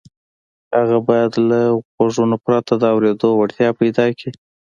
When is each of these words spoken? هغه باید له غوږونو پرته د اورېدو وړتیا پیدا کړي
هغه 0.75 0.97
باید 1.07 1.31
له 1.49 1.59
غوږونو 1.95 2.37
پرته 2.45 2.71
د 2.77 2.83
اورېدو 2.93 3.29
وړتیا 3.35 3.69
پیدا 3.79 4.05
کړي 4.17 4.31